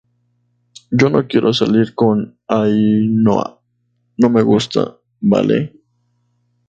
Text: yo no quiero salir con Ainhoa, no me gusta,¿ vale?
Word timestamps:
yo 0.97 1.09
no 1.11 1.27
quiero 1.29 1.53
salir 1.53 1.93
con 1.93 2.39
Ainhoa, 2.47 3.61
no 4.17 4.29
me 4.31 4.41
gusta,¿ 4.41 4.97
vale? 5.31 5.79